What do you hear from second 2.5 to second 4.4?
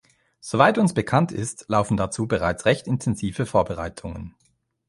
recht intensive Vorbereitungen.